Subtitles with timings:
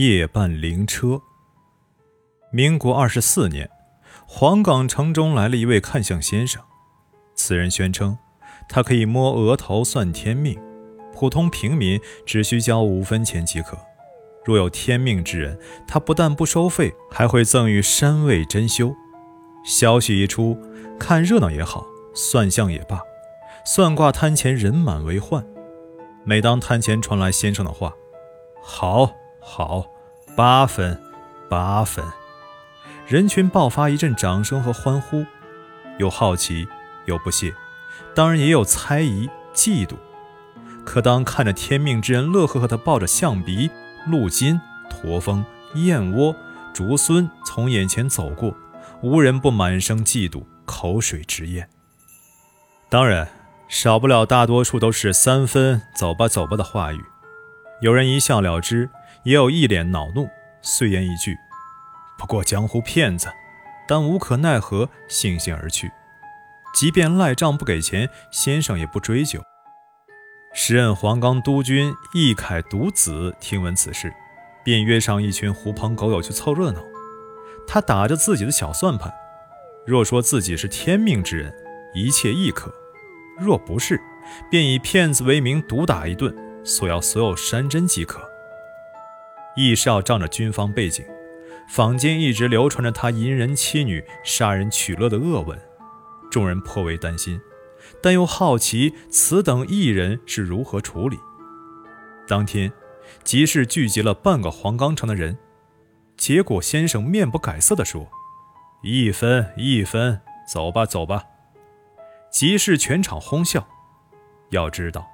[0.00, 1.20] 夜半灵车。
[2.50, 3.68] 民国二十四年，
[4.26, 6.62] 黄岗城中来了一位看相先生。
[7.34, 8.16] 此人宣称，
[8.70, 10.58] 他可以摸额头算天命，
[11.12, 13.76] 普通平民只需交五分钱即可。
[14.46, 18.94] 若有天命之人，他不但不收费，还会赠予山位珍馐。
[19.62, 20.56] 消息一出，
[20.98, 21.84] 看热闹也好，
[22.14, 22.98] 算相也罢，
[23.66, 25.44] 算卦摊前人满为患。
[26.24, 27.92] 每当摊前传来先生的话，
[28.62, 29.12] 好。
[29.44, 29.84] 好，
[30.36, 30.98] 八分，
[31.50, 32.04] 八分！
[33.08, 35.26] 人群爆发一阵掌声和欢呼，
[35.98, 36.66] 有好奇，
[37.06, 37.52] 有不屑，
[38.14, 39.96] 当然也有猜疑、嫉妒。
[40.84, 43.68] 可当看着天命之人乐呵呵地抱着象鼻、
[44.06, 46.34] 鹿筋、驼峰、燕窝、
[46.72, 48.54] 竹荪从眼前走过，
[49.02, 51.68] 无人不满声嫉妒，口水直咽。
[52.88, 53.28] 当然，
[53.68, 57.04] 少不了大多数都是三分，走吧，走吧的话语。
[57.80, 58.88] 有人一笑了之。
[59.24, 60.28] 也有一脸恼怒，
[60.60, 61.36] 碎言一句
[62.18, 63.28] ：“不过江湖骗子。”
[63.88, 65.90] 但无可奈何，悻悻而去。
[66.72, 69.42] 即便赖账不给钱，先生也不追究。
[70.54, 74.14] 时任黄冈督军易凯独子听闻此事，
[74.64, 76.80] 便约上一群狐朋狗友去凑热闹。
[77.66, 79.12] 他打着自己的小算盘：
[79.84, 81.52] 若说自己是天命之人，
[81.92, 82.70] 一切亦可；
[83.36, 84.00] 若不是，
[84.48, 88.26] 便以骗子为名毒打一顿，索要所有山珍即可。
[89.56, 91.04] 易少仗着军方背景，
[91.68, 95.58] 坊间一直流传着他淫人妻女、杀人取乐的恶闻，
[96.30, 97.40] 众人颇为担心，
[98.02, 101.18] 但又好奇此等异人是如何处理。
[102.26, 102.72] 当天，
[103.24, 105.36] 集市聚集了半个黄冈城的人，
[106.16, 108.08] 结果先生面不改色地说
[108.82, 111.24] ：“一分一分，走吧走吧。”
[112.32, 113.68] 集市全场哄笑。
[114.50, 115.06] 要知道，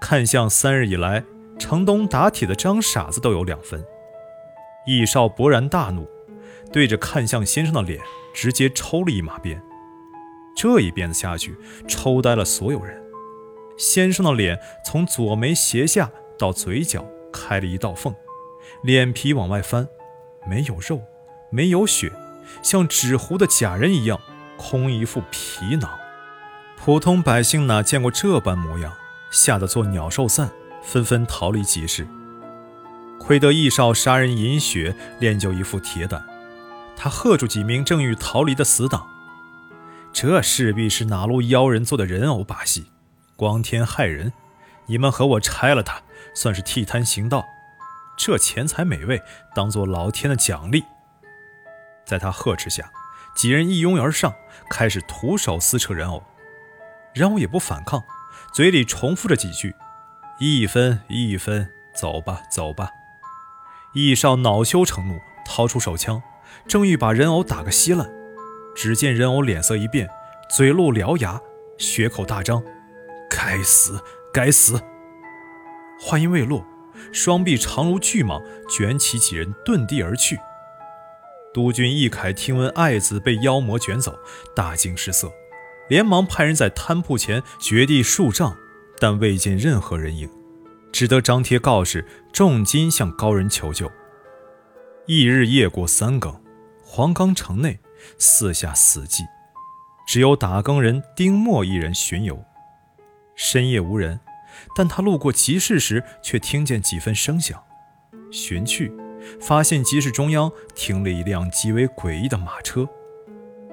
[0.00, 1.24] 看相三日以来。
[1.58, 3.84] 城东打铁的张傻子都有两分，
[4.86, 6.08] 易少勃然大怒，
[6.72, 8.00] 对着看向先生的脸
[8.34, 9.62] 直接抽了一马鞭。
[10.54, 11.56] 这一鞭子下去，
[11.88, 13.02] 抽呆了所有人。
[13.76, 18.14] 先生的脸从左眉斜下到嘴角开了一道缝，
[18.82, 19.86] 脸皮往外翻，
[20.48, 21.02] 没有肉，
[21.50, 22.10] 没有血，
[22.62, 24.18] 像纸糊的假人一样，
[24.56, 25.90] 空一副皮囊。
[26.76, 28.94] 普通百姓哪见过这般模样，
[29.30, 30.50] 吓得做鸟兽散。
[30.86, 32.06] 纷纷逃离集市。
[33.18, 36.24] 亏得易少杀人饮血，练就一副铁胆。
[36.96, 39.06] 他喝住几名正欲逃离的死党
[40.12, 42.86] ：“这势必是哪路妖人做的人偶把戏，
[43.34, 44.32] 光天害人。
[44.86, 46.00] 你们和我拆了他，
[46.34, 47.44] 算是替他行道。
[48.16, 49.20] 这钱财美味，
[49.54, 50.84] 当做老天的奖励。”
[52.06, 52.90] 在他呵斥下，
[53.34, 54.32] 几人一拥而上，
[54.70, 56.22] 开始徒手撕扯人偶。
[57.12, 58.04] 人偶也不反抗，
[58.52, 59.74] 嘴里重复着几句。
[60.38, 62.90] 一分一分，走吧走吧。
[63.94, 66.22] 易少恼羞成怒，掏出手枪，
[66.68, 68.10] 正欲把人偶打个稀烂，
[68.74, 70.06] 只见人偶脸色一变，
[70.50, 71.40] 嘴露獠牙，
[71.78, 72.62] 血口大张。
[73.30, 73.98] 该死，
[74.30, 74.78] 该死！
[75.98, 76.66] 话音未落，
[77.14, 80.38] 双臂长如巨蟒，卷起几人遁地而去。
[81.54, 84.18] 督军易凯听闻爱子被妖魔卷走，
[84.54, 85.32] 大惊失色，
[85.88, 88.54] 连忙派人在摊铺前掘地数丈。
[88.98, 90.28] 但未见任何人影，
[90.92, 93.90] 只得张贴告示，重金向高人求救。
[95.06, 96.34] 翌日夜过三更，
[96.82, 97.78] 黄冈城内
[98.18, 99.22] 四下死寂，
[100.06, 102.42] 只有打更人丁默一人巡游。
[103.34, 104.18] 深夜无人，
[104.74, 107.62] 但他路过集市时，却听见几分声响。
[108.32, 108.92] 寻去，
[109.40, 112.88] 发现集市中央停了一辆极为诡异的马车，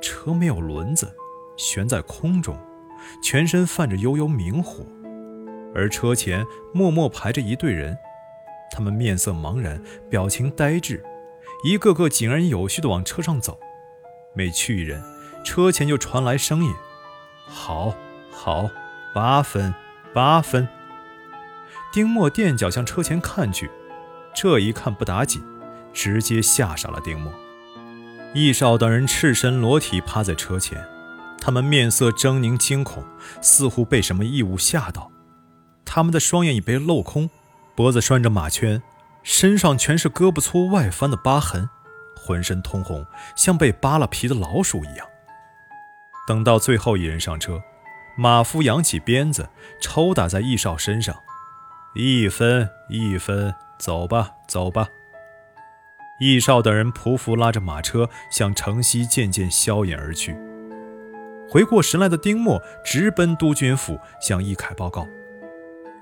[0.00, 1.12] 车没有轮子，
[1.56, 2.56] 悬在空中，
[3.22, 4.84] 全身泛着幽幽明火。
[5.76, 7.98] 而车前默默排着一队人，
[8.72, 11.04] 他们面色茫然，表情呆滞，
[11.64, 13.60] 一个个井然有序地往车上走。
[14.34, 15.02] 每去一人，
[15.44, 16.72] 车前就传来声音
[17.46, 17.94] ：“好，
[18.30, 18.70] 好，
[19.14, 19.74] 八分，
[20.14, 20.66] 八分。”
[21.92, 23.70] 丁默垫脚向车前看去，
[24.34, 25.42] 这一看不打紧，
[25.92, 27.30] 直接吓傻了丁默。
[28.34, 30.82] 易少等人赤身裸体趴在车前，
[31.40, 33.04] 他们面色狰狞惊恐，
[33.42, 35.10] 似乎被什么异物吓到。
[35.96, 37.30] 他们的双眼已被镂空，
[37.74, 38.82] 脖子拴着马圈，
[39.22, 41.70] 身上全是胳膊粗外翻的疤痕，
[42.14, 45.08] 浑身通红，像被扒了皮的老鼠一样。
[46.28, 47.62] 等到最后一人上车，
[48.14, 49.48] 马夫扬起鞭子
[49.80, 51.16] 抽打在易少身上，
[51.94, 54.86] 一分一分，走吧走吧。
[56.20, 60.36] 易少等人匍匐拉着马车向城西渐渐消隐而去。
[61.48, 65.08] 回过神来的丁默直奔督军府，向易凯报告。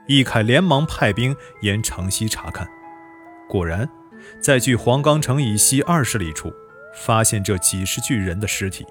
[0.06, 2.68] 易凯连忙派兵沿城西查看，
[3.48, 3.88] 果然，
[4.40, 6.52] 在距黄冈城以西二十里处，
[6.94, 8.86] 发现这几十具人的尸体，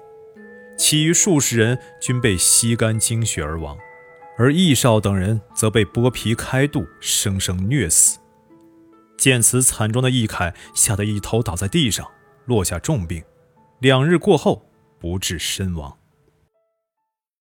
[0.76, 3.78] 其余数十人均被吸干精血而亡，
[4.36, 8.18] 而易少等人则被剥皮开肚，生生虐死。
[9.16, 12.10] 见此惨状的易凯吓得一头倒在地上，
[12.46, 13.22] 落下重病，
[13.78, 14.68] 两日过后
[14.98, 15.96] 不治身亡。